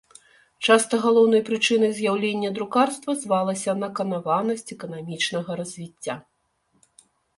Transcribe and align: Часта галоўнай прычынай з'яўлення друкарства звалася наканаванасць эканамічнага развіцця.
Часта 0.67 0.95
галоўнай 1.03 1.41
прычынай 1.49 1.91
з'яўлення 1.99 2.49
друкарства 2.57 3.11
звалася 3.25 3.77
наканаванасць 3.83 4.73
эканамічнага 4.77 5.51
развіцця. 5.61 6.15